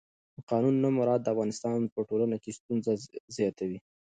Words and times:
د 0.35 0.37
قانون 0.49 0.75
نه 0.83 0.89
مراعت 0.97 1.21
د 1.23 1.27
افغانستان 1.33 1.79
په 1.93 1.99
ټولنه 2.09 2.35
کې 2.43 2.55
ستونزې 2.59 2.93
زیاتوي 3.35 3.77